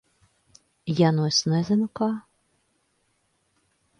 Ja 0.99 1.11
nu 1.17 1.27
es 1.33 1.41
nezinu, 1.51 1.89
kā? 2.01 2.09